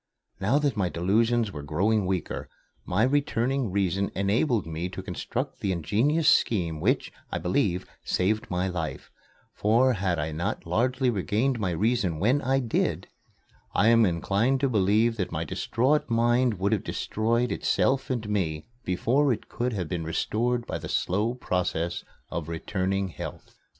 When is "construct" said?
5.03-5.59